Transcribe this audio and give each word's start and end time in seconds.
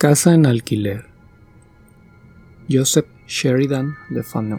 Casa 0.00 0.32
en 0.32 0.46
alquiler. 0.46 1.04
Joseph 2.70 3.04
Sheridan 3.28 3.96
Le 4.08 4.22
Fanu. 4.22 4.58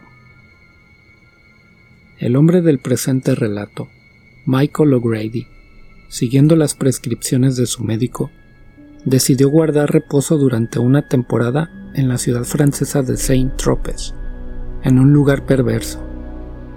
El 2.20 2.36
hombre 2.36 2.62
del 2.62 2.78
presente 2.78 3.34
relato, 3.34 3.88
Michael 4.46 4.94
O'Grady, 4.94 5.48
siguiendo 6.10 6.56
las 6.56 6.76
prescripciones 6.76 7.56
de 7.56 7.66
su 7.66 7.84
médico, 7.84 8.30
decidió 9.04 9.50
guardar 9.50 9.92
reposo 9.92 10.38
durante 10.38 10.78
una 10.78 11.08
temporada 11.08 11.72
en 11.96 12.08
la 12.08 12.20
ciudad 12.20 12.44
francesa 12.44 13.02
de 13.02 13.18
Saint-Tropez, 13.18 14.14
en 14.84 15.00
un 15.00 15.12
lugar 15.12 15.48
perverso, 15.48 16.06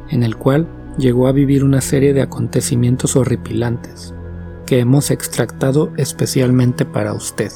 en 0.08 0.22
el 0.22 0.36
cual 0.36 0.66
llegó 0.96 1.28
a 1.28 1.32
vivir 1.32 1.64
una 1.64 1.82
serie 1.82 2.14
de 2.14 2.22
acontecimientos 2.22 3.14
horripilantes 3.14 4.14
que 4.64 4.78
hemos 4.78 5.10
extractado 5.10 5.92
especialmente 5.98 6.86
para 6.86 7.12
usted. 7.12 7.52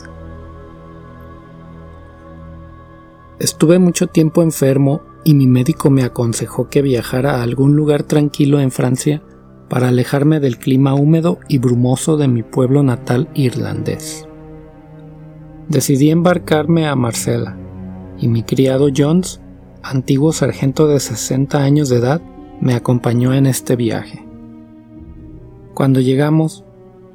Estuve 3.41 3.79
mucho 3.79 4.09
tiempo 4.09 4.43
enfermo 4.43 5.03
y 5.25 5.35
mi 5.35 5.47
médico 5.47 5.91
me 5.91 6.03
aconsejó 6.03 6.69
que 6.69 6.83
viajara 6.83 7.37
a 7.37 7.43
algún 7.43 7.77
lugar 7.77 8.03
tranquilo 8.03 8.61
en 8.61 8.73
Francia 8.73 9.23
para 9.69 9.89
alejarme 9.89 10.41
del 10.41 10.59
clima 10.59 10.95
húmedo 10.95 11.39
y 11.49 11.59
brumoso 11.59 12.17
de 12.17 12.27
mi 12.27 12.43
pueblo 12.43 12.83
natal 12.83 13.29
irlandés. 13.35 14.27
Decidí 15.69 16.11
embarcarme 16.11 16.89
a 16.89 16.97
Marsella 16.97 17.57
y 18.19 18.27
mi 18.27 18.43
criado 18.43 18.89
Jones, 18.95 19.41
antiguo 19.85 20.33
sargento 20.33 20.89
de 20.89 20.99
60 20.99 21.63
años 21.63 21.89
de 21.91 21.99
edad, 21.99 22.23
me 22.61 22.75
acompañó 22.75 23.35
en 23.35 23.47
este 23.47 23.77
viaje. 23.77 24.27
Cuando 25.75 26.01
llegamos, 26.01 26.65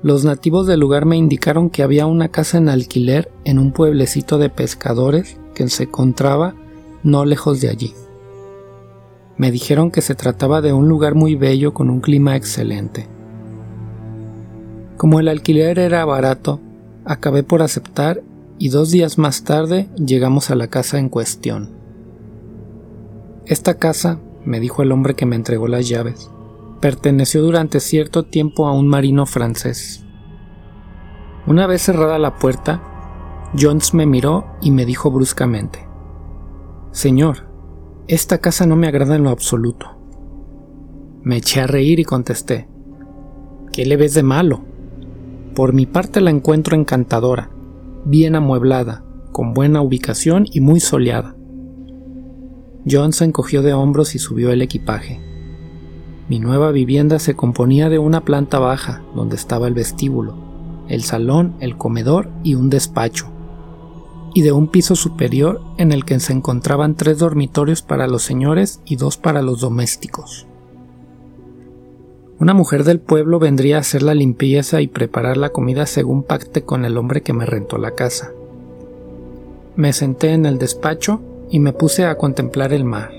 los 0.04 0.24
nativos 0.24 0.68
del 0.68 0.80
lugar 0.80 1.06
me 1.06 1.18
indicaron 1.18 1.70
que 1.70 1.84
había 1.84 2.06
una 2.06 2.30
casa 2.30 2.60
en 2.60 2.70
alquiler 2.70 3.30
en 3.44 3.60
un 3.60 3.74
pueblecito 3.74 4.38
de 4.38 4.50
pescadores 4.50 5.38
que 5.54 5.68
se 5.70 5.84
encontraba 5.84 6.56
no 7.04 7.26
lejos 7.26 7.62
de 7.62 7.70
allí. 7.70 7.94
Me 9.38 9.52
dijeron 9.52 9.92
que 9.92 10.02
se 10.02 10.16
trataba 10.16 10.62
de 10.62 10.74
un 10.74 10.88
lugar 10.88 11.16
muy 11.16 11.36
bello 11.36 11.74
con 11.74 11.90
un 11.90 12.02
clima 12.02 12.36
excelente. 12.36 13.08
Como 14.98 15.20
el 15.20 15.28
alquiler 15.28 15.80
era 15.80 16.06
barato, 16.06 16.60
acabé 17.04 17.44
por 17.44 17.62
aceptar 17.62 18.22
y 18.60 18.70
dos 18.70 18.92
días 18.92 19.18
más 19.18 19.44
tarde 19.44 19.90
llegamos 19.96 20.50
a 20.50 20.56
la 20.56 20.68
casa 20.68 21.00
en 21.00 21.10
cuestión. 21.10 21.72
Esta 23.46 23.74
casa, 23.74 24.20
me 24.46 24.60
dijo 24.60 24.84
el 24.84 24.92
hombre 24.92 25.16
que 25.16 25.26
me 25.26 25.36
entregó 25.36 25.68
las 25.68 25.90
llaves, 25.90 26.30
perteneció 26.80 27.42
durante 27.42 27.80
cierto 27.80 28.24
tiempo 28.24 28.68
a 28.68 28.74
un 28.74 28.88
marino 28.88 29.26
francés. 29.26 30.06
Una 31.46 31.68
vez 31.68 31.82
cerrada 31.82 32.20
la 32.20 32.36
puerta, 32.36 32.82
Jones 33.58 33.94
me 33.94 34.06
miró 34.06 34.46
y 34.62 34.72
me 34.72 34.86
dijo 34.86 35.12
bruscamente, 35.12 35.88
Señor, 36.92 37.48
esta 38.08 38.40
casa 38.40 38.66
no 38.66 38.76
me 38.76 38.88
agrada 38.88 39.16
en 39.16 39.24
lo 39.24 39.30
absoluto. 39.30 39.88
Me 41.22 41.38
eché 41.38 41.62
a 41.62 41.68
reír 41.68 42.00
y 42.00 42.04
contesté, 42.04 42.68
¿qué 43.72 43.86
le 43.86 43.96
ves 43.96 44.14
de 44.14 44.24
malo? 44.24 44.62
Por 45.56 45.74
mi 45.74 45.86
parte 45.86 46.20
la 46.20 46.32
encuentro 46.32 46.76
encantadora, 46.76 47.52
bien 48.06 48.36
amueblada, 48.36 49.06
con 49.32 49.54
buena 49.54 49.82
ubicación 49.82 50.46
y 50.52 50.60
muy 50.60 50.80
soleada. 50.80 51.36
Jones 52.90 53.18
se 53.18 53.26
encogió 53.26 53.62
de 53.62 53.74
hombros 53.74 54.16
y 54.16 54.20
subió 54.20 54.52
el 54.52 54.62
equipaje. 54.62 55.20
Mi 56.28 56.40
nueva 56.40 56.72
vivienda 56.72 57.20
se 57.20 57.36
componía 57.36 57.90
de 57.90 58.00
una 58.00 58.26
planta 58.26 58.58
baja, 58.60 59.04
donde 59.16 59.36
estaba 59.36 59.68
el 59.68 59.74
vestíbulo, 59.74 60.36
el 60.88 61.04
salón, 61.04 61.56
el 61.60 61.78
comedor 61.78 62.30
y 62.44 62.56
un 62.56 62.70
despacho, 62.70 63.33
y 64.34 64.42
de 64.42 64.52
un 64.52 64.68
piso 64.68 64.96
superior 64.96 65.62
en 65.78 65.92
el 65.92 66.06
que 66.06 66.20
se 66.20 66.34
encontraban 66.34 66.96
tres 66.96 67.20
dormitorios 67.20 67.82
para 67.82 68.08
los 68.08 68.24
señores 68.24 68.82
y 68.86 68.96
dos 68.96 69.18
para 69.18 69.42
los 69.42 69.62
domésticos. 69.62 70.48
Una 72.40 72.54
mujer 72.54 72.84
del 72.84 73.00
pueblo 73.00 73.40
vendría 73.40 73.78
a 73.78 73.82
hacer 73.82 74.02
la 74.02 74.16
limpieza 74.16 74.82
y 74.82 74.88
preparar 74.88 75.38
la 75.38 75.50
comida 75.50 75.86
según 75.86 76.24
pacte 76.24 76.64
con 76.64 76.84
el 76.84 76.98
hombre 76.98 77.22
que 77.22 77.32
me 77.32 77.46
rentó 77.46 77.78
la 77.78 77.92
casa. 77.92 78.32
Me 79.76 79.94
senté 79.94 80.34
en 80.34 80.46
el 80.46 80.58
despacho 80.58 81.22
y 81.50 81.60
me 81.60 81.74
puse 81.74 82.06
a 82.06 82.18
contemplar 82.18 82.74
el 82.74 82.86
mar. 82.86 83.12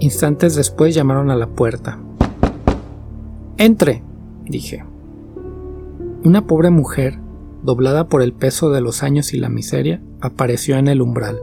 Instantes 0.00 0.54
después 0.54 0.94
llamaron 0.94 1.30
a 1.30 1.36
la 1.36 1.48
puerta. 1.48 1.98
Entre, 3.56 4.02
dije. 4.44 4.84
Una 6.22 6.46
pobre 6.46 6.70
mujer 6.70 7.18
doblada 7.68 8.08
por 8.08 8.22
el 8.22 8.32
peso 8.32 8.70
de 8.70 8.80
los 8.80 9.02
años 9.02 9.34
y 9.34 9.36
la 9.36 9.50
miseria, 9.50 10.02
apareció 10.22 10.78
en 10.78 10.88
el 10.88 11.02
umbral. 11.02 11.38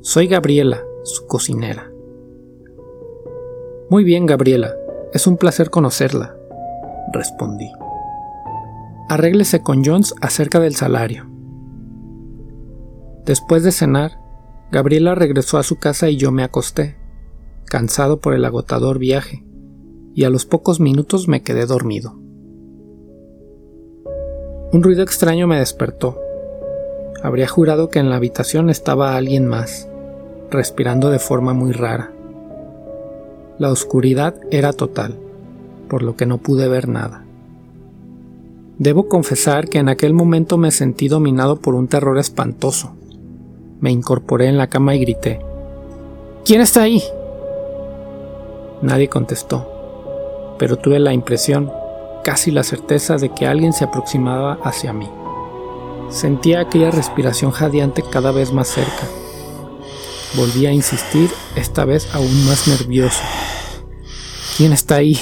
Soy 0.00 0.28
Gabriela, 0.28 0.80
su 1.02 1.26
cocinera. 1.26 1.90
Muy 3.90 4.04
bien, 4.04 4.26
Gabriela, 4.26 4.72
es 5.12 5.26
un 5.26 5.38
placer 5.38 5.70
conocerla, 5.70 6.36
respondí. 7.12 7.68
Arréglese 9.08 9.60
con 9.60 9.84
Jones 9.84 10.14
acerca 10.20 10.60
del 10.60 10.76
salario. 10.76 11.28
Después 13.26 13.64
de 13.64 13.72
cenar, 13.72 14.20
Gabriela 14.70 15.16
regresó 15.16 15.58
a 15.58 15.64
su 15.64 15.80
casa 15.80 16.10
y 16.10 16.16
yo 16.16 16.30
me 16.30 16.44
acosté, 16.44 16.96
cansado 17.66 18.20
por 18.20 18.34
el 18.34 18.44
agotador 18.44 19.00
viaje, 19.00 19.44
y 20.14 20.22
a 20.22 20.30
los 20.30 20.46
pocos 20.46 20.78
minutos 20.78 21.26
me 21.26 21.42
quedé 21.42 21.66
dormido. 21.66 22.23
Un 24.74 24.82
ruido 24.82 25.04
extraño 25.04 25.46
me 25.46 25.60
despertó. 25.60 26.20
Habría 27.22 27.46
jurado 27.46 27.90
que 27.90 28.00
en 28.00 28.10
la 28.10 28.16
habitación 28.16 28.70
estaba 28.70 29.14
alguien 29.14 29.46
más, 29.46 29.88
respirando 30.50 31.10
de 31.10 31.20
forma 31.20 31.54
muy 31.54 31.70
rara. 31.70 32.10
La 33.56 33.70
oscuridad 33.70 34.34
era 34.50 34.72
total, 34.72 35.16
por 35.88 36.02
lo 36.02 36.16
que 36.16 36.26
no 36.26 36.38
pude 36.38 36.66
ver 36.66 36.88
nada. 36.88 37.22
Debo 38.80 39.08
confesar 39.08 39.68
que 39.68 39.78
en 39.78 39.88
aquel 39.88 40.12
momento 40.12 40.58
me 40.58 40.72
sentí 40.72 41.06
dominado 41.06 41.60
por 41.60 41.76
un 41.76 41.86
terror 41.86 42.18
espantoso. 42.18 42.96
Me 43.78 43.92
incorporé 43.92 44.48
en 44.48 44.58
la 44.58 44.66
cama 44.66 44.96
y 44.96 44.98
grité, 44.98 45.38
¿Quién 46.44 46.60
está 46.60 46.82
ahí? 46.82 47.00
Nadie 48.82 49.08
contestó, 49.08 50.56
pero 50.58 50.78
tuve 50.78 50.98
la 50.98 51.12
impresión 51.12 51.70
casi 52.24 52.50
la 52.50 52.64
certeza 52.64 53.16
de 53.16 53.28
que 53.28 53.46
alguien 53.46 53.72
se 53.72 53.84
aproximaba 53.84 54.58
hacia 54.64 54.92
mí. 54.92 55.08
Sentía 56.08 56.60
aquella 56.60 56.90
respiración 56.90 57.52
jadeante 57.52 58.02
cada 58.02 58.32
vez 58.32 58.52
más 58.52 58.66
cerca. 58.66 59.06
Volví 60.34 60.66
a 60.66 60.72
insistir, 60.72 61.30
esta 61.54 61.84
vez 61.84 62.12
aún 62.12 62.46
más 62.46 62.66
nervioso. 62.66 63.22
¿Quién 64.56 64.72
está 64.72 64.96
ahí? 64.96 65.18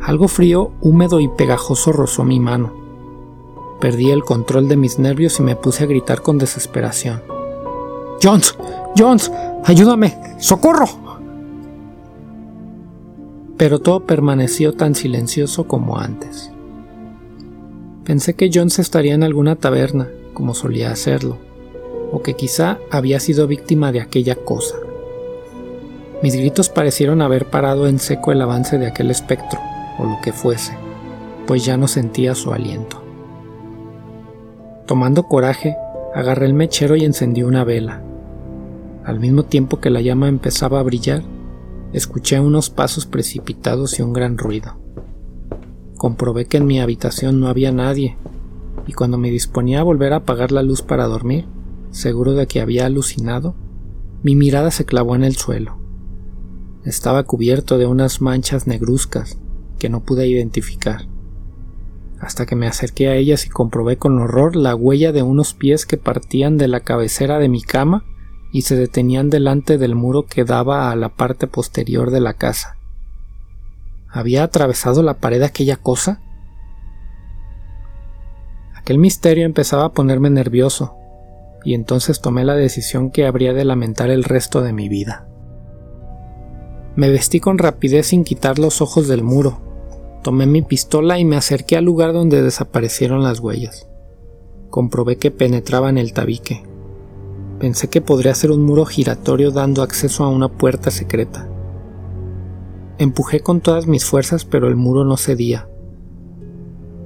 Algo 0.00 0.28
frío, 0.28 0.70
húmedo 0.80 1.20
y 1.20 1.28
pegajoso 1.28 1.92
rozó 1.92 2.24
mi 2.24 2.40
mano. 2.40 2.72
Perdí 3.80 4.10
el 4.10 4.24
control 4.24 4.68
de 4.68 4.76
mis 4.76 4.98
nervios 4.98 5.38
y 5.38 5.42
me 5.42 5.56
puse 5.56 5.84
a 5.84 5.86
gritar 5.86 6.22
con 6.22 6.38
desesperación. 6.38 7.22
Jones, 8.22 8.56
Jones, 8.96 9.30
ayúdame, 9.64 10.18
socorro 10.38 11.07
pero 13.58 13.80
todo 13.80 14.06
permaneció 14.06 14.72
tan 14.72 14.94
silencioso 14.94 15.66
como 15.66 15.98
antes. 15.98 16.52
Pensé 18.04 18.34
que 18.34 18.50
Jones 18.54 18.78
estaría 18.78 19.14
en 19.14 19.24
alguna 19.24 19.56
taberna, 19.56 20.08
como 20.32 20.54
solía 20.54 20.92
hacerlo, 20.92 21.38
o 22.12 22.22
que 22.22 22.34
quizá 22.34 22.78
había 22.90 23.20
sido 23.20 23.48
víctima 23.48 23.92
de 23.92 24.00
aquella 24.00 24.36
cosa. 24.36 24.76
Mis 26.22 26.34
gritos 26.36 26.68
parecieron 26.68 27.20
haber 27.20 27.46
parado 27.46 27.88
en 27.88 27.98
seco 27.98 28.32
el 28.32 28.40
avance 28.40 28.78
de 28.78 28.86
aquel 28.86 29.10
espectro, 29.10 29.60
o 29.98 30.04
lo 30.04 30.18
que 30.22 30.32
fuese, 30.32 30.78
pues 31.46 31.64
ya 31.64 31.76
no 31.76 31.88
sentía 31.88 32.36
su 32.36 32.52
aliento. 32.52 33.02
Tomando 34.86 35.24
coraje, 35.24 35.76
agarré 36.14 36.46
el 36.46 36.54
mechero 36.54 36.94
y 36.94 37.04
encendí 37.04 37.42
una 37.42 37.64
vela. 37.64 38.02
Al 39.04 39.18
mismo 39.18 39.42
tiempo 39.42 39.80
que 39.80 39.90
la 39.90 40.00
llama 40.00 40.28
empezaba 40.28 40.78
a 40.78 40.84
brillar, 40.84 41.22
Escuché 41.92 42.38
unos 42.38 42.68
pasos 42.68 43.06
precipitados 43.06 43.98
y 43.98 44.02
un 44.02 44.12
gran 44.12 44.36
ruido. 44.36 44.76
Comprobé 45.96 46.44
que 46.44 46.58
en 46.58 46.66
mi 46.66 46.80
habitación 46.80 47.40
no 47.40 47.48
había 47.48 47.72
nadie, 47.72 48.18
y 48.86 48.92
cuando 48.92 49.16
me 49.16 49.30
disponía 49.30 49.80
a 49.80 49.84
volver 49.84 50.12
a 50.12 50.16
apagar 50.16 50.52
la 50.52 50.62
luz 50.62 50.82
para 50.82 51.06
dormir, 51.06 51.46
seguro 51.90 52.34
de 52.34 52.46
que 52.46 52.60
había 52.60 52.84
alucinado, 52.84 53.54
mi 54.22 54.36
mirada 54.36 54.70
se 54.70 54.84
clavó 54.84 55.16
en 55.16 55.24
el 55.24 55.36
suelo. 55.36 55.78
Estaba 56.84 57.22
cubierto 57.22 57.78
de 57.78 57.86
unas 57.86 58.20
manchas 58.20 58.66
negruzcas 58.66 59.38
que 59.78 59.88
no 59.88 60.04
pude 60.04 60.26
identificar, 60.26 61.06
hasta 62.20 62.44
que 62.44 62.56
me 62.56 62.66
acerqué 62.66 63.08
a 63.08 63.14
ellas 63.14 63.46
y 63.46 63.48
comprobé 63.48 63.96
con 63.96 64.18
horror 64.18 64.56
la 64.56 64.74
huella 64.74 65.12
de 65.12 65.22
unos 65.22 65.54
pies 65.54 65.86
que 65.86 65.96
partían 65.96 66.58
de 66.58 66.68
la 66.68 66.80
cabecera 66.80 67.38
de 67.38 67.48
mi 67.48 67.62
cama 67.62 68.04
y 68.52 68.62
se 68.62 68.76
detenían 68.76 69.30
delante 69.30 69.78
del 69.78 69.94
muro 69.94 70.26
que 70.26 70.44
daba 70.44 70.90
a 70.90 70.96
la 70.96 71.10
parte 71.10 71.46
posterior 71.46 72.10
de 72.10 72.20
la 72.20 72.34
casa. 72.34 72.76
¿Había 74.10 74.42
atravesado 74.42 75.02
la 75.02 75.18
pared 75.18 75.42
aquella 75.42 75.76
cosa? 75.76 76.22
Aquel 78.74 78.98
misterio 78.98 79.44
empezaba 79.44 79.84
a 79.84 79.92
ponerme 79.92 80.30
nervioso, 80.30 80.96
y 81.62 81.74
entonces 81.74 82.20
tomé 82.20 82.44
la 82.44 82.54
decisión 82.54 83.10
que 83.10 83.26
habría 83.26 83.52
de 83.52 83.64
lamentar 83.64 84.08
el 84.08 84.24
resto 84.24 84.62
de 84.62 84.72
mi 84.72 84.88
vida. 84.88 85.28
Me 86.96 87.10
vestí 87.10 87.38
con 87.38 87.58
rapidez 87.58 88.06
sin 88.06 88.24
quitar 88.24 88.58
los 88.58 88.80
ojos 88.80 89.08
del 89.08 89.22
muro, 89.22 89.60
tomé 90.22 90.46
mi 90.46 90.62
pistola 90.62 91.18
y 91.18 91.24
me 91.24 91.36
acerqué 91.36 91.76
al 91.76 91.84
lugar 91.84 92.12
donde 92.12 92.42
desaparecieron 92.42 93.22
las 93.22 93.40
huellas. 93.40 93.88
Comprobé 94.70 95.16
que 95.16 95.30
penetraba 95.30 95.90
en 95.90 95.98
el 95.98 96.12
tabique. 96.12 96.62
Pensé 97.60 97.88
que 97.88 98.00
podría 98.00 98.34
ser 98.34 98.52
un 98.52 98.62
muro 98.62 98.84
giratorio 98.84 99.50
dando 99.50 99.82
acceso 99.82 100.22
a 100.22 100.28
una 100.28 100.48
puerta 100.48 100.92
secreta. 100.92 101.48
Empujé 102.98 103.40
con 103.40 103.60
todas 103.60 103.88
mis 103.88 104.04
fuerzas 104.04 104.44
pero 104.44 104.68
el 104.68 104.76
muro 104.76 105.04
no 105.04 105.16
cedía. 105.16 105.68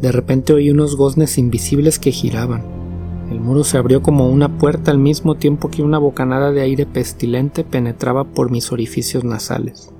De 0.03 0.13
repente 0.13 0.53
oí 0.53 0.71
unos 0.71 0.97
goznes 0.97 1.39
invisibles 1.39 1.99
que 1.99 2.13
giraban. 2.13 2.65
El 3.31 3.41
muro 3.41 3.65
se 3.65 3.79
abrió 3.79 4.03
como 4.03 4.29
una 4.29 4.59
puerta 4.59 4.91
al 4.91 4.99
mismo 4.99 5.37
tiempo 5.37 5.71
que 5.71 5.83
una 5.83 5.97
bocanada 5.97 6.53
de 6.53 6.61
aire 6.61 6.85
pestilente 6.85 7.65
penetraba 7.65 8.25
por 8.25 8.51
mis 8.51 8.73
orificios 8.73 9.25
nasales. 9.25 9.91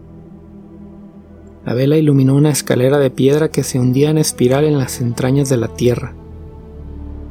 La 1.65 1.73
vela 1.73 1.97
iluminó 1.97 2.35
una 2.35 2.51
escalera 2.51 2.99
de 2.99 3.11
piedra 3.11 3.49
que 3.49 3.63
se 3.63 3.79
hundía 3.79 4.11
en 4.11 4.19
espiral 4.19 4.65
en 4.65 4.77
las 4.77 5.01
entrañas 5.01 5.49
de 5.49 5.57
la 5.57 5.69
tierra. 5.69 6.15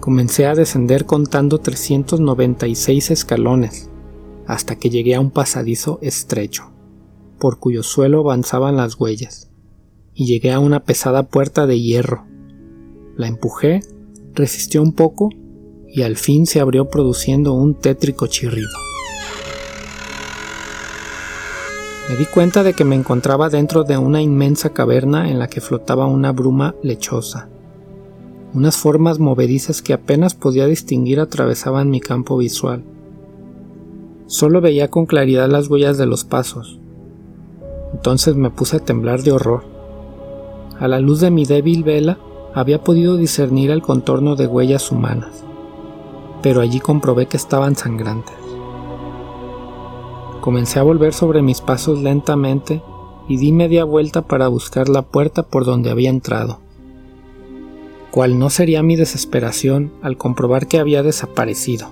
Comencé 0.02 0.48
a 0.48 0.56
descender 0.56 1.06
contando 1.06 1.60
396 1.60 3.12
escalones, 3.12 3.92
hasta 4.48 4.76
que 4.76 4.90
llegué 4.90 5.14
a 5.14 5.20
un 5.20 5.30
pasadizo 5.30 6.00
estrecho, 6.02 6.72
por 7.38 7.60
cuyo 7.60 7.84
suelo 7.84 8.22
avanzaban 8.22 8.78
las 8.78 9.00
huellas, 9.00 9.52
y 10.16 10.26
llegué 10.26 10.54
a 10.54 10.60
una 10.60 10.80
pesada 10.80 11.28
puerta 11.28 11.68
de 11.68 11.80
hierro, 11.80 12.26
la 13.16 13.28
empujé, 13.28 13.82
resistió 14.34 14.82
un 14.82 14.94
poco 14.94 15.30
y 15.88 16.02
al 16.02 16.18
fin 16.18 16.48
se 16.48 16.60
abrió 16.60 16.90
produciendo 16.90 17.54
un 17.54 17.78
tétrico 17.78 18.26
chirrido. 18.26 18.72
Me 22.10 22.18
di 22.18 22.26
cuenta 22.26 22.64
de 22.64 22.74
que 22.74 22.86
me 22.86 22.96
encontraba 22.96 23.50
dentro 23.50 23.84
de 23.84 24.00
una 24.00 24.20
inmensa 24.20 24.74
caverna 24.74 25.30
en 25.30 25.38
la 25.38 25.48
que 25.48 25.62
flotaba 25.62 26.08
una 26.08 26.32
bruma 26.32 26.74
lechosa. 26.82 27.50
Unas 28.54 28.76
formas 28.76 29.18
movedizas 29.18 29.82
que 29.82 29.94
apenas 29.94 30.36
podía 30.36 30.66
distinguir 30.66 31.22
atravesaban 31.22 31.90
mi 31.90 32.02
campo 32.02 32.36
visual. 32.36 32.84
Solo 34.26 34.60
veía 34.60 34.90
con 34.90 35.06
claridad 35.06 35.48
las 35.48 35.70
huellas 35.70 35.98
de 35.98 36.06
los 36.06 36.26
pasos. 36.26 36.78
Entonces 37.94 38.36
me 38.36 38.50
puse 38.50 38.78
a 38.78 38.80
temblar 38.80 39.24
de 39.24 39.32
horror. 39.32 39.64
A 40.80 40.90
la 40.90 41.00
luz 41.00 41.22
de 41.22 41.32
mi 41.32 41.46
débil 41.46 41.86
vela 41.86 42.18
había 42.54 42.84
podido 42.84 43.16
discernir 43.16 43.72
el 43.72 43.82
contorno 43.82 44.36
de 44.36 44.48
huellas 44.48 44.92
humanas, 44.92 45.46
pero 46.42 46.60
allí 46.60 46.82
comprobé 46.82 47.28
que 47.28 47.38
estaban 47.38 47.78
sangrantes. 47.78 48.36
Comencé 50.42 50.80
a 50.80 50.84
volver 50.84 51.14
sobre 51.14 51.42
mis 51.42 51.62
pasos 51.62 52.02
lentamente 52.02 52.82
y 53.30 53.38
di 53.38 53.54
media 53.54 53.86
vuelta 53.86 54.24
para 54.24 54.50
buscar 54.50 54.90
la 54.90 55.04
puerta 55.04 55.44
por 55.44 55.64
donde 55.64 55.90
había 55.90 56.10
entrado. 56.10 56.60
Cuál 58.12 58.38
no 58.38 58.50
sería 58.50 58.84
mi 58.84 58.98
desesperación 58.98 59.92
al 60.02 60.18
comprobar 60.18 60.68
que 60.68 60.80
había 60.80 61.02
desaparecido. 61.02 61.92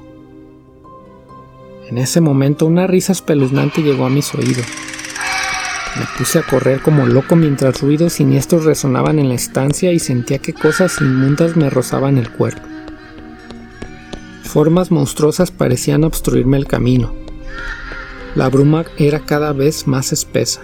En 1.90 1.98
ese 1.98 2.22
momento 2.22 2.66
una 2.66 2.86
risa 2.88 3.14
espeluznante 3.14 3.82
llegó 3.82 4.06
a 4.06 4.10
mis 4.10 4.36
oídos. 4.36 4.66
Me 5.98 6.06
puse 6.18 6.40
a 6.40 6.44
correr 6.44 6.82
como 6.82 7.08
loco 7.08 7.36
mientras 7.36 7.82
ruidos 7.82 8.14
siniestros 8.14 8.66
resonaban 8.66 9.18
en 9.18 9.30
la 9.30 9.36
estancia 9.36 9.92
y 9.92 10.00
sentía 10.00 10.38
que 10.38 10.54
cosas 10.54 11.02
inmundas 11.02 11.56
me 11.56 11.70
rozaban 11.70 12.18
el 12.18 12.30
cuerpo. 12.30 12.62
Formas 14.44 14.92
monstruosas 14.92 15.52
parecían 15.52 16.04
obstruirme 16.04 16.58
el 16.58 16.68
camino. 16.68 17.14
La 18.36 18.50
bruma 18.50 18.86
era 18.98 19.22
cada 19.22 19.54
vez 19.54 19.88
más 19.88 20.12
espesa. 20.12 20.62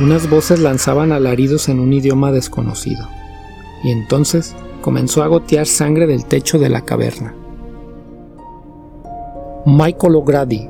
Unas 0.00 0.30
voces 0.30 0.60
lanzaban 0.60 1.12
alaridos 1.12 1.68
en 1.68 1.78
un 1.78 1.92
idioma 1.92 2.32
desconocido, 2.32 3.08
y 3.84 3.90
entonces 3.90 4.56
comenzó 4.80 5.22
a 5.22 5.28
gotear 5.28 5.66
sangre 5.66 6.06
del 6.06 6.24
techo 6.24 6.58
de 6.58 6.70
la 6.70 6.80
caverna. 6.80 7.34
Michael 9.66 10.16
O'Grady, 10.16 10.68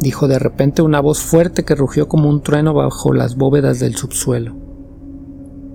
dijo 0.00 0.28
de 0.28 0.38
repente 0.38 0.82
una 0.82 1.00
voz 1.00 1.20
fuerte 1.20 1.64
que 1.64 1.74
rugió 1.74 2.08
como 2.08 2.28
un 2.28 2.42
trueno 2.42 2.74
bajo 2.74 3.12
las 3.12 3.36
bóvedas 3.36 3.80
del 3.80 3.96
subsuelo. 3.96 4.54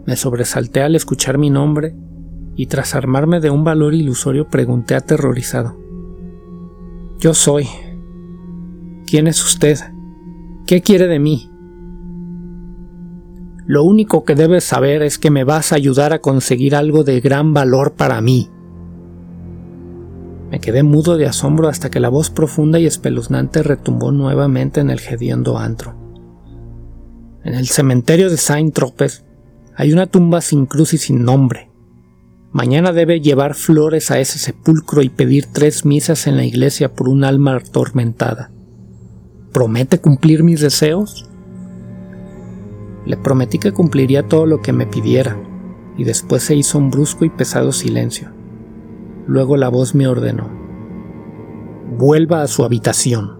Me 0.06 0.16
sobresalté 0.16 0.82
al 0.82 0.96
escuchar 0.96 1.38
mi 1.38 1.50
nombre 1.50 1.96
y 2.56 2.68
tras 2.68 2.96
armarme 2.96 3.40
de 3.40 3.50
un 3.50 3.64
valor 3.64 3.94
ilusorio 3.94 4.48
pregunté 4.48 4.96
aterrorizado. 4.96 5.78
Yo 7.20 7.34
soy. 7.34 7.68
¿Quién 9.06 9.28
es 9.28 9.44
usted? 9.44 9.78
¿Qué 10.66 10.82
quiere 10.82 11.08
de 11.08 11.20
mí? 11.20 11.51
Lo 13.66 13.84
único 13.84 14.26
que 14.26 14.36
debes 14.36 14.64
saber 14.64 15.02
es 15.02 15.18
que 15.18 15.32
me 15.32 15.44
vas 15.44 15.72
a 15.72 15.76
ayudar 15.76 16.14
a 16.14 16.20
conseguir 16.20 16.76
algo 16.76 17.04
de 17.04 17.22
gran 17.22 17.54
valor 17.54 17.94
para 17.94 18.22
mí, 18.22 18.50
me 20.52 20.60
quedé 20.60 20.84
mudo 20.84 21.16
de 21.16 21.28
asombro 21.28 21.70
hasta 21.70 21.90
que 21.90 22.02
la 22.02 22.10
voz 22.10 22.30
profunda 22.30 22.78
y 22.78 22.86
espeluznante 22.86 23.64
retumbó 23.64 24.12
nuevamente 24.12 24.82
en 24.82 24.90
el 24.90 25.00
hediondo 25.00 25.58
antro. 25.58 25.96
En 27.46 27.54
el 27.54 27.70
cementerio 27.70 28.30
de 28.30 28.36
Saint 28.36 28.74
Tropez 28.74 29.24
hay 29.78 29.94
una 29.94 30.08
tumba 30.08 30.42
sin 30.42 30.66
cruz 30.66 30.94
y 30.94 30.98
sin 30.98 31.24
nombre. 31.24 31.72
Mañana 32.52 32.92
debe 32.92 33.22
llevar 33.22 33.56
flores 33.56 34.12
a 34.12 34.20
ese 34.20 34.40
sepulcro 34.40 35.02
y 35.02 35.08
pedir 35.08 35.46
tres 35.46 35.86
misas 35.86 36.28
en 36.28 36.36
la 36.36 36.44
iglesia 36.44 36.94
por 36.94 37.08
un 37.08 37.24
alma 37.24 37.56
atormentada. 37.56 38.52
¿Promete 39.54 40.02
cumplir 40.02 40.44
mis 40.44 40.60
deseos? 40.60 41.30
Le 43.06 43.18
prometí 43.18 43.58
que 43.58 43.72
cumpliría 43.72 44.28
todo 44.28 44.46
lo 44.46 44.62
que 44.62 44.74
me 44.74 44.86
pidiera, 44.86 45.38
y 45.98 46.04
después 46.04 46.44
se 46.44 46.56
hizo 46.56 46.78
un 46.78 46.92
brusco 46.92 47.26
y 47.26 47.30
pesado 47.30 47.72
silencio. 47.72 48.30
Luego 49.28 49.58
la 49.58 49.70
voz 49.70 49.96
me 49.96 50.08
ordenó, 50.08 50.50
vuelva 51.98 52.42
a 52.42 52.48
su 52.48 52.64
habitación. 52.64 53.40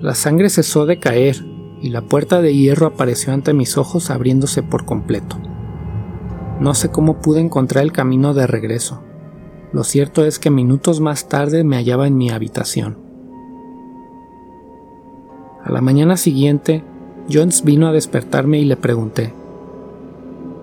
La 0.00 0.14
sangre 0.14 0.48
cesó 0.48 0.86
de 0.86 0.98
caer 0.98 1.36
y 1.82 1.90
la 1.90 2.02
puerta 2.02 2.40
de 2.40 2.54
hierro 2.54 2.86
apareció 2.86 3.32
ante 3.32 3.54
mis 3.54 3.76
ojos 3.76 4.10
abriéndose 4.10 4.62
por 4.62 4.84
completo. 4.84 5.36
No 6.60 6.74
sé 6.74 6.90
cómo 6.90 7.20
pude 7.20 7.40
encontrar 7.40 7.84
el 7.84 7.92
camino 7.92 8.34
de 8.34 8.46
regreso. 8.46 9.02
Lo 9.72 9.84
cierto 9.84 10.24
es 10.24 10.38
que 10.38 10.50
minutos 10.50 11.00
más 11.00 11.28
tarde 11.28 11.64
me 11.64 11.76
hallaba 11.76 12.06
en 12.06 12.16
mi 12.16 12.30
habitación. 12.30 12.98
A 15.64 15.70
la 15.70 15.80
mañana 15.80 16.16
siguiente, 16.16 16.84
Jones 17.28 17.64
vino 17.64 17.88
a 17.88 17.92
despertarme 17.92 18.58
y 18.58 18.64
le 18.64 18.76
pregunté, 18.76 19.32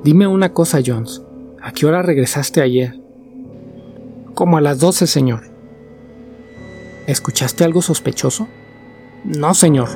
Dime 0.04 0.28
una 0.28 0.54
cosa, 0.54 0.80
Jones, 0.86 1.22
¿A 1.68 1.72
qué 1.72 1.86
hora 1.86 2.02
regresaste 2.02 2.62
ayer? 2.62 2.98
Como 4.36 4.58
a 4.58 4.62
las 4.62 4.80
doce, 4.80 5.06
señor. 5.06 5.50
¿Escuchaste 7.08 7.66
algo 7.66 7.82
sospechoso? 7.82 8.48
No, 9.26 9.54
señor. 9.54 9.90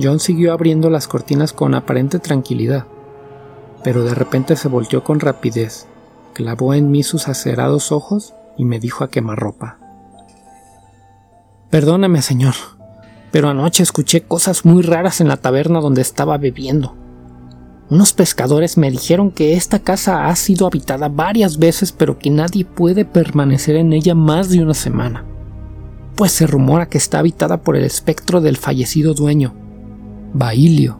John 0.00 0.18
siguió 0.18 0.54
abriendo 0.54 0.88
las 0.88 1.08
cortinas 1.08 1.52
con 1.52 1.74
aparente 1.74 2.18
tranquilidad, 2.20 2.86
pero 3.84 4.02
de 4.02 4.14
repente 4.14 4.56
se 4.56 4.68
volteó 4.68 5.04
con 5.04 5.20
rapidez, 5.20 5.86
clavó 6.32 6.72
en 6.72 6.90
mí 6.90 7.02
sus 7.02 7.28
acerados 7.28 7.92
ojos 7.92 8.34
y 8.56 8.64
me 8.64 8.78
dijo 8.78 9.04
a 9.04 9.10
quemarropa. 9.10 9.78
Perdóname, 11.70 12.22
señor, 12.22 12.54
pero 13.36 13.50
anoche 13.50 13.82
escuché 13.82 14.22
cosas 14.22 14.64
muy 14.64 14.80
raras 14.80 15.20
en 15.20 15.28
la 15.28 15.36
taberna 15.36 15.80
donde 15.80 16.00
estaba 16.00 16.38
bebiendo. 16.38 16.96
Unos 17.90 18.14
pescadores 18.14 18.78
me 18.78 18.90
dijeron 18.90 19.30
que 19.30 19.52
esta 19.52 19.80
casa 19.80 20.28
ha 20.28 20.36
sido 20.36 20.66
habitada 20.66 21.10
varias 21.10 21.58
veces 21.58 21.92
pero 21.92 22.18
que 22.18 22.30
nadie 22.30 22.64
puede 22.64 23.04
permanecer 23.04 23.76
en 23.76 23.92
ella 23.92 24.14
más 24.14 24.48
de 24.48 24.62
una 24.62 24.72
semana, 24.72 25.26
pues 26.14 26.32
se 26.32 26.46
rumora 26.46 26.88
que 26.88 26.96
está 26.96 27.18
habitada 27.18 27.60
por 27.60 27.76
el 27.76 27.84
espectro 27.84 28.40
del 28.40 28.56
fallecido 28.56 29.12
dueño, 29.12 29.52
Bailio. 30.32 30.98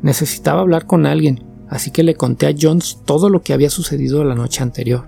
Necesitaba 0.00 0.62
hablar 0.62 0.86
con 0.86 1.04
alguien, 1.04 1.44
así 1.68 1.90
que 1.90 2.02
le 2.02 2.14
conté 2.14 2.46
a 2.46 2.54
Jones 2.58 3.02
todo 3.04 3.28
lo 3.28 3.42
que 3.42 3.52
había 3.52 3.68
sucedido 3.68 4.24
la 4.24 4.36
noche 4.36 4.62
anterior. 4.62 5.06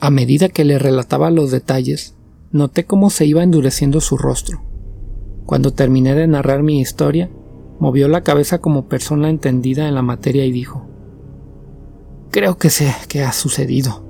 A 0.00 0.08
medida 0.08 0.48
que 0.48 0.64
le 0.64 0.78
relataba 0.78 1.30
los 1.30 1.50
detalles, 1.50 2.14
noté 2.50 2.84
cómo 2.84 3.10
se 3.10 3.26
iba 3.26 3.42
endureciendo 3.42 4.00
su 4.00 4.16
rostro 4.16 4.62
cuando 5.50 5.72
terminé 5.72 6.14
de 6.14 6.28
narrar 6.28 6.62
mi 6.62 6.80
historia, 6.80 7.28
movió 7.80 8.06
la 8.06 8.20
cabeza 8.20 8.60
como 8.60 8.86
persona 8.86 9.28
entendida 9.28 9.88
en 9.88 9.96
la 9.96 10.02
materia 10.02 10.44
y 10.44 10.52
dijo, 10.52 10.86
Creo 12.30 12.56
que 12.56 12.70
sé 12.70 12.94
qué 13.08 13.24
ha 13.24 13.32
sucedido. 13.32 14.04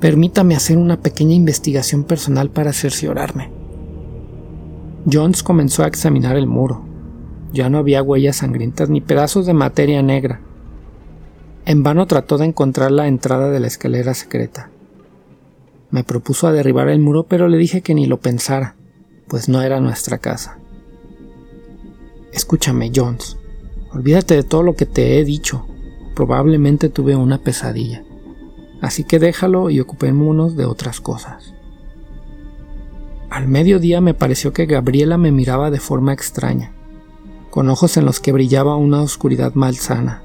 Permítame 0.00 0.56
hacer 0.56 0.76
una 0.76 1.00
pequeña 1.00 1.34
investigación 1.34 2.02
personal 2.02 2.50
para 2.50 2.72
cerciorarme. 2.72 3.52
Jones 5.08 5.44
comenzó 5.44 5.84
a 5.84 5.86
examinar 5.86 6.36
el 6.36 6.48
muro. 6.48 6.84
Ya 7.52 7.70
no 7.70 7.78
había 7.78 8.02
huellas 8.02 8.38
sangrientas 8.38 8.90
ni 8.90 9.00
pedazos 9.00 9.46
de 9.46 9.54
materia 9.54 10.02
negra. 10.02 10.40
En 11.66 11.84
vano 11.84 12.08
trató 12.08 12.36
de 12.36 12.46
encontrar 12.46 12.90
la 12.90 13.06
entrada 13.06 13.48
de 13.48 13.60
la 13.60 13.68
escalera 13.68 14.14
secreta. 14.14 14.72
Me 15.90 16.04
propuso 16.04 16.46
a 16.46 16.52
derribar 16.52 16.88
el 16.88 17.00
muro, 17.00 17.24
pero 17.24 17.48
le 17.48 17.56
dije 17.56 17.80
que 17.80 17.94
ni 17.94 18.06
lo 18.06 18.20
pensara, 18.20 18.76
pues 19.26 19.48
no 19.48 19.62
era 19.62 19.80
nuestra 19.80 20.18
casa. 20.18 20.58
Escúchame, 22.32 22.92
Jones. 22.94 23.38
Olvídate 23.92 24.34
de 24.34 24.42
todo 24.42 24.62
lo 24.62 24.76
que 24.76 24.84
te 24.84 25.18
he 25.18 25.24
dicho. 25.24 25.66
Probablemente 26.14 26.88
tuve 26.88 27.16
una 27.16 27.38
pesadilla. 27.38 28.04
Así 28.82 29.04
que 29.04 29.18
déjalo 29.18 29.70
y 29.70 29.80
ocupémonos 29.80 30.56
de 30.56 30.66
otras 30.66 31.00
cosas. 31.00 31.54
Al 33.30 33.48
mediodía 33.48 34.00
me 34.00 34.14
pareció 34.14 34.52
que 34.52 34.66
Gabriela 34.66 35.18
me 35.18 35.32
miraba 35.32 35.70
de 35.70 35.80
forma 35.80 36.12
extraña, 36.12 36.72
con 37.50 37.68
ojos 37.68 37.96
en 37.96 38.04
los 38.04 38.20
que 38.20 38.32
brillaba 38.32 38.76
una 38.76 39.02
oscuridad 39.02 39.54
malsana. 39.54 40.22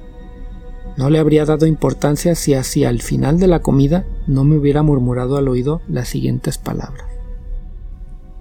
No 0.96 1.10
le 1.10 1.20
habría 1.20 1.46
dado 1.46 1.66
importancia 1.66 2.36
si 2.36 2.54
hacia 2.54 2.90
el 2.90 3.02
final 3.02 3.40
de 3.40 3.48
la 3.48 3.62
comida 3.62 4.06
no 4.28 4.44
me 4.44 4.58
hubiera 4.58 4.84
murmurado 4.84 5.38
al 5.38 5.48
oído 5.48 5.82
las 5.88 6.08
siguientes 6.08 6.58
palabras. 6.58 7.08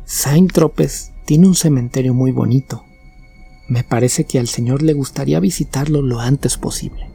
Saint 0.04 0.52
Tropez 0.52 1.12
tiene 1.24 1.46
un 1.46 1.54
cementerio 1.54 2.12
muy 2.12 2.30
bonito. 2.30 2.84
Me 3.68 3.84
parece 3.84 4.24
que 4.24 4.38
al 4.38 4.48
señor 4.48 4.82
le 4.82 4.92
gustaría 4.92 5.40
visitarlo 5.40 6.02
lo 6.02 6.20
antes 6.20 6.58
posible. 6.58 7.08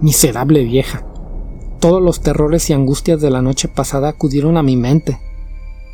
Miserable 0.00 0.64
vieja. 0.64 1.06
Todos 1.78 2.02
los 2.02 2.20
terrores 2.20 2.68
y 2.68 2.72
angustias 2.72 3.20
de 3.20 3.30
la 3.30 3.42
noche 3.42 3.68
pasada 3.68 4.08
acudieron 4.08 4.56
a 4.56 4.62
mi 4.62 4.76
mente. 4.76 5.20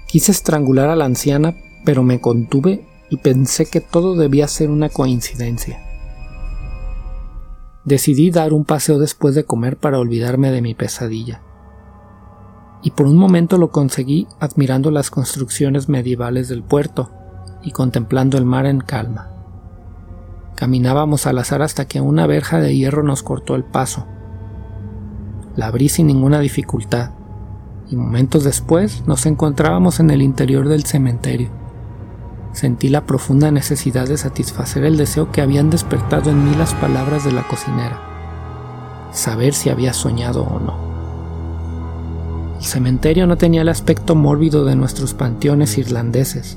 Quise 0.07 0.33
estrangular 0.33 0.88
a 0.88 0.97
la 0.97 1.05
anciana, 1.05 1.55
pero 1.85 2.02
me 2.02 2.21
contuve 2.21 2.87
y 3.11 3.19
pensé 3.19 3.66
que 3.66 3.81
todo 3.81 4.16
debía 4.16 4.49
ser 4.49 4.71
una 4.71 4.88
coincidencia. 4.88 5.86
Decidí 7.87 8.33
dar 8.33 8.52
un 8.52 8.64
paseo 8.64 8.99
después 8.99 9.37
de 9.37 9.45
comer 9.45 9.76
para 9.76 10.00
olvidarme 10.00 10.50
de 10.50 10.61
mi 10.61 10.75
pesadilla. 10.75 11.40
Y 12.83 12.90
por 12.90 13.07
un 13.07 13.16
momento 13.16 13.59
lo 13.59 13.71
conseguí 13.71 14.26
admirando 14.40 14.90
las 14.90 15.09
construcciones 15.09 15.88
medievales 15.88 16.49
del 16.49 16.64
puerto 16.64 17.12
y 17.62 17.71
contemplando 17.71 18.38
el 18.38 18.45
mar 18.45 18.66
en 18.66 18.81
calma. 18.81 19.31
Caminábamos 20.57 21.28
al 21.28 21.38
azar 21.38 21.62
hasta 21.62 21.85
que 21.85 22.00
una 22.00 22.26
verja 22.26 22.61
de 22.61 22.75
hierro 22.75 23.05
nos 23.05 23.23
cortó 23.23 23.55
el 23.55 23.62
paso. 23.62 24.05
La 25.55 25.69
abrí 25.69 25.88
sin 25.88 26.09
ninguna 26.09 26.40
dificultad, 26.40 27.12
y 27.88 27.95
momentos 27.95 28.43
después 28.43 29.07
nos 29.07 29.26
encontrábamos 29.26 30.00
en 30.00 30.11
el 30.11 30.23
interior 30.23 30.69
del 30.69 30.85
cementerio 30.85 31.65
sentí 32.56 32.88
la 32.88 33.04
profunda 33.04 33.50
necesidad 33.50 34.08
de 34.08 34.16
satisfacer 34.16 34.84
el 34.84 34.96
deseo 34.96 35.30
que 35.30 35.42
habían 35.42 35.68
despertado 35.68 36.30
en 36.30 36.42
mí 36.42 36.56
las 36.56 36.72
palabras 36.72 37.22
de 37.22 37.32
la 37.32 37.46
cocinera, 37.46 38.00
saber 39.12 39.52
si 39.52 39.68
había 39.68 39.92
soñado 39.92 40.42
o 40.42 40.58
no. 40.58 40.75
El 42.56 42.64
cementerio 42.64 43.26
no 43.26 43.36
tenía 43.36 43.60
el 43.60 43.68
aspecto 43.68 44.14
mórbido 44.14 44.64
de 44.64 44.75
nuestros 44.75 45.12
panteones 45.12 45.76
irlandeses. 45.76 46.56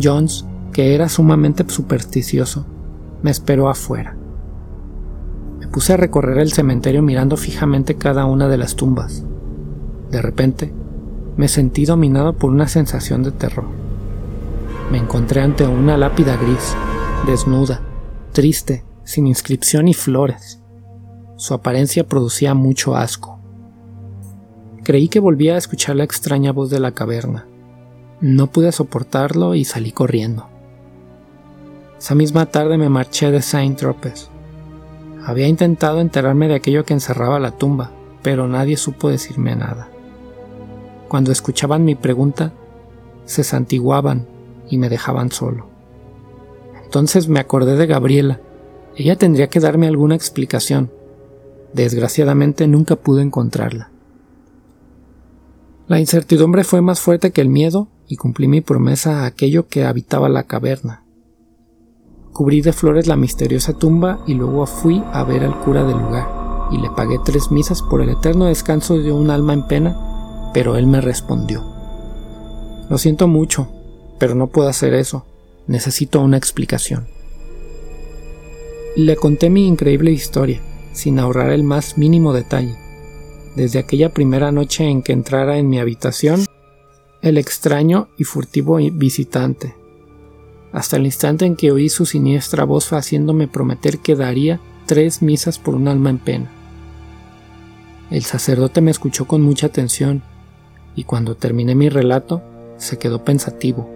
Jones, 0.00 0.44
que 0.72 0.94
era 0.94 1.08
sumamente 1.08 1.64
supersticioso, 1.66 2.64
me 3.20 3.32
esperó 3.32 3.68
afuera. 3.68 4.16
Me 5.58 5.66
puse 5.66 5.94
a 5.94 5.96
recorrer 5.96 6.38
el 6.38 6.52
cementerio 6.52 7.02
mirando 7.02 7.36
fijamente 7.36 7.96
cada 7.96 8.26
una 8.26 8.46
de 8.46 8.58
las 8.58 8.76
tumbas. 8.76 9.24
De 10.12 10.22
repente, 10.22 10.72
me 11.36 11.48
sentí 11.48 11.84
dominado 11.84 12.34
por 12.34 12.50
una 12.50 12.68
sensación 12.68 13.24
de 13.24 13.32
terror 13.32 13.83
me 14.90 14.98
encontré 14.98 15.40
ante 15.40 15.66
una 15.66 15.96
lápida 15.96 16.36
gris, 16.36 16.76
desnuda, 17.26 17.80
triste, 18.32 18.84
sin 19.04 19.26
inscripción 19.26 19.86
ni 19.86 19.94
flores. 19.94 20.60
Su 21.36 21.54
apariencia 21.54 22.06
producía 22.06 22.54
mucho 22.54 22.96
asco. 22.96 23.40
Creí 24.82 25.08
que 25.08 25.20
volvía 25.20 25.54
a 25.54 25.58
escuchar 25.58 25.96
la 25.96 26.04
extraña 26.04 26.52
voz 26.52 26.70
de 26.70 26.80
la 26.80 26.92
caverna. 26.92 27.46
No 28.20 28.48
pude 28.48 28.72
soportarlo 28.72 29.54
y 29.54 29.64
salí 29.64 29.92
corriendo. 29.92 30.48
Esa 31.98 32.14
misma 32.14 32.46
tarde 32.46 32.76
me 32.76 32.88
marché 32.88 33.30
de 33.30 33.40
Saint 33.40 33.78
Tropez. 33.78 34.28
Había 35.24 35.48
intentado 35.48 36.00
enterarme 36.00 36.48
de 36.48 36.54
aquello 36.54 36.84
que 36.84 36.92
encerraba 36.92 37.40
la 37.40 37.52
tumba, 37.52 37.92
pero 38.22 38.46
nadie 38.46 38.76
supo 38.76 39.08
decirme 39.08 39.56
nada. 39.56 39.88
Cuando 41.08 41.32
escuchaban 41.32 41.84
mi 41.84 41.94
pregunta, 41.94 42.52
se 43.24 43.42
santiguaban 43.42 44.33
y 44.74 44.78
me 44.78 44.88
dejaban 44.88 45.30
solo. 45.30 45.68
Entonces 46.84 47.28
me 47.28 47.40
acordé 47.40 47.76
de 47.76 47.86
Gabriela. 47.86 48.40
Ella 48.96 49.16
tendría 49.16 49.48
que 49.48 49.60
darme 49.60 49.86
alguna 49.86 50.16
explicación. 50.16 50.90
Desgraciadamente 51.72 52.66
nunca 52.66 52.96
pude 52.96 53.22
encontrarla. 53.22 53.90
La 55.86 56.00
incertidumbre 56.00 56.64
fue 56.64 56.80
más 56.80 57.00
fuerte 57.00 57.30
que 57.30 57.40
el 57.40 57.48
miedo 57.48 57.88
y 58.08 58.16
cumplí 58.16 58.48
mi 58.48 58.60
promesa 58.60 59.22
a 59.22 59.26
aquello 59.26 59.68
que 59.68 59.84
habitaba 59.84 60.28
la 60.28 60.44
caverna. 60.44 61.04
Cubrí 62.32 62.60
de 62.60 62.72
flores 62.72 63.06
la 63.06 63.16
misteriosa 63.16 63.74
tumba 63.74 64.24
y 64.26 64.34
luego 64.34 64.66
fui 64.66 65.04
a 65.12 65.22
ver 65.22 65.44
al 65.44 65.58
cura 65.60 65.84
del 65.84 65.98
lugar 65.98 66.28
y 66.72 66.78
le 66.78 66.90
pagué 66.90 67.20
tres 67.24 67.52
misas 67.52 67.80
por 67.80 68.02
el 68.02 68.10
eterno 68.10 68.46
descanso 68.46 68.98
de 68.98 69.12
un 69.12 69.30
alma 69.30 69.52
en 69.52 69.68
pena, 69.68 70.50
pero 70.52 70.76
él 70.76 70.88
me 70.88 71.00
respondió. 71.00 71.62
Lo 72.90 72.98
siento 72.98 73.28
mucho, 73.28 73.68
pero 74.18 74.34
no 74.34 74.48
puedo 74.48 74.68
hacer 74.68 74.94
eso. 74.94 75.26
Necesito 75.66 76.20
una 76.20 76.36
explicación. 76.36 77.06
Le 78.96 79.16
conté 79.16 79.50
mi 79.50 79.66
increíble 79.66 80.12
historia, 80.12 80.60
sin 80.92 81.18
ahorrar 81.18 81.50
el 81.50 81.64
más 81.64 81.98
mínimo 81.98 82.32
detalle. 82.32 82.76
Desde 83.56 83.78
aquella 83.78 84.12
primera 84.12 84.52
noche 84.52 84.84
en 84.84 85.02
que 85.02 85.12
entrara 85.12 85.58
en 85.58 85.68
mi 85.68 85.80
habitación, 85.80 86.44
el 87.22 87.38
extraño 87.38 88.08
y 88.18 88.24
furtivo 88.24 88.76
visitante, 88.76 89.74
hasta 90.72 90.96
el 90.96 91.06
instante 91.06 91.46
en 91.46 91.56
que 91.56 91.72
oí 91.72 91.88
su 91.88 92.04
siniestra 92.04 92.64
voz 92.64 92.92
haciéndome 92.92 93.48
prometer 93.48 93.98
que 93.98 94.16
daría 94.16 94.60
tres 94.86 95.22
misas 95.22 95.58
por 95.58 95.74
un 95.74 95.88
alma 95.88 96.10
en 96.10 96.18
pena. 96.18 96.50
El 98.10 98.24
sacerdote 98.24 98.80
me 98.80 98.90
escuchó 98.90 99.26
con 99.26 99.40
mucha 99.40 99.68
atención 99.68 100.22
y 100.94 101.04
cuando 101.04 101.36
terminé 101.36 101.74
mi 101.74 101.88
relato 101.88 102.42
se 102.76 102.98
quedó 102.98 103.24
pensativo 103.24 103.93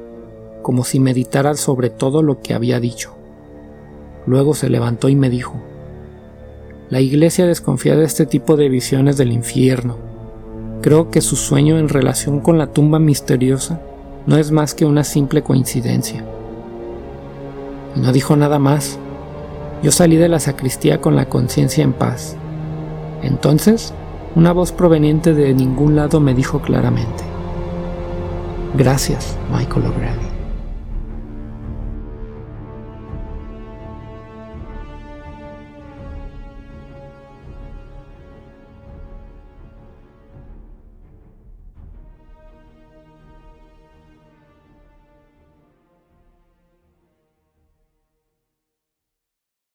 como 0.69 0.85
si 0.85 1.01
meditara 1.01 1.55
sobre 1.55 1.89
todo 1.89 2.23
lo 2.23 2.43
que 2.43 2.53
había 2.53 2.79
dicho. 2.79 3.15
Luego 4.27 4.53
se 4.53 4.69
levantó 4.69 5.09
y 5.09 5.17
me 5.17 5.31
dijo, 5.31 5.55
La 6.91 7.01
iglesia 7.01 7.47
desconfía 7.47 7.97
de 7.97 8.05
este 8.05 8.27
tipo 8.27 8.59
de 8.59 8.69
visiones 8.69 9.17
del 9.17 9.33
infierno. 9.33 9.97
Creo 10.83 11.11
que 11.11 11.23
su 11.23 11.37
sueño 11.37 11.79
en 11.79 11.89
relación 11.89 12.41
con 12.41 12.59
la 12.59 12.67
tumba 12.67 12.99
misteriosa 12.99 13.81
no 14.27 14.37
es 14.37 14.51
más 14.51 14.75
que 14.75 14.85
una 14.85 15.05
simple 15.05 15.43
coincidencia. 15.43 16.23
Y 17.97 18.01
no 18.01 18.13
dijo 18.13 18.37
nada 18.37 18.59
más. 18.59 18.99
Yo 19.83 19.91
salí 19.91 20.17
de 20.17 20.29
la 20.29 20.39
sacristía 20.39 21.01
con 21.01 21.17
la 21.17 21.31
conciencia 21.31 21.83
en 21.83 21.95
paz. 21.95 22.37
Entonces, 23.23 23.95
una 24.35 24.53
voz 24.53 24.73
proveniente 24.73 25.33
de 25.33 25.55
ningún 25.55 25.97
lado 25.97 26.21
me 26.21 26.35
dijo 26.35 26.61
claramente, 26.61 27.25
Gracias, 28.77 29.35
Michael 29.51 29.87
O'Grady. 29.87 30.28